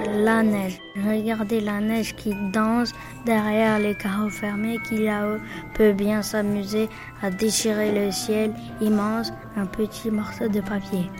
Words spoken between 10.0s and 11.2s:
morceau de papier.